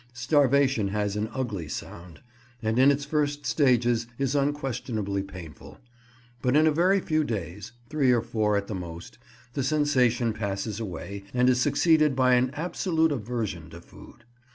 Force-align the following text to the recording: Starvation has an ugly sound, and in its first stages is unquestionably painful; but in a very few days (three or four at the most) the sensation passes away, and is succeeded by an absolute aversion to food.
Starvation 0.13 0.87
has 0.87 1.15
an 1.15 1.29
ugly 1.31 1.67
sound, 1.67 2.21
and 2.63 2.79
in 2.79 2.89
its 2.89 3.05
first 3.05 3.45
stages 3.45 4.07
is 4.17 4.33
unquestionably 4.33 5.21
painful; 5.21 5.77
but 6.41 6.55
in 6.55 6.65
a 6.65 6.71
very 6.71 6.99
few 6.99 7.23
days 7.23 7.73
(three 7.87 8.11
or 8.11 8.23
four 8.23 8.57
at 8.57 8.65
the 8.65 8.73
most) 8.73 9.19
the 9.53 9.61
sensation 9.63 10.33
passes 10.33 10.79
away, 10.79 11.23
and 11.35 11.51
is 11.51 11.61
succeeded 11.61 12.15
by 12.15 12.33
an 12.33 12.49
absolute 12.55 13.11
aversion 13.11 13.69
to 13.69 13.79
food. 13.79 14.23